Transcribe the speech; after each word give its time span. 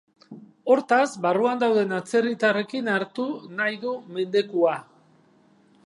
Hortaz, 0.75 1.09
barruan 1.25 1.61
dauden 1.63 1.93
atzerritarrekin 1.97 2.91
hartu 2.95 3.27
nahi 3.61 3.79
du 3.85 3.95
mendekua. 4.17 4.77